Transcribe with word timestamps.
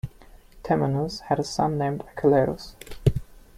Temenus 0.63 1.19
had 1.27 1.37
a 1.37 1.43
son 1.43 1.77
named 1.77 2.01
Archelaus. 2.01 2.73